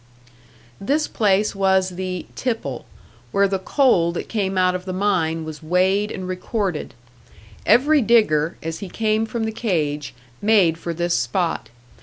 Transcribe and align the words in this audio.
This 0.79 1.07
place 1.07 1.53
was 1.53 1.89
the 1.89 2.25
"tipple," 2.35 2.85
where 3.31 3.47
the 3.47 3.59
coal 3.59 4.11
that 4.13 4.27
came 4.27 4.57
out 4.57 4.73
of 4.73 4.85
the 4.85 4.93
mine 4.93 5.45
was 5.45 5.61
weighed 5.61 6.09
and 6.09 6.27
recorded. 6.27 6.95
Every 7.67 8.01
digger, 8.01 8.57
as 8.63 8.79
he 8.79 8.89
came 8.89 9.27
from 9.27 9.43
the 9.43 9.51
cage, 9.51 10.15
made 10.41 10.79
for 10.79 10.91
this 10.95 11.13
spot. 11.13 11.69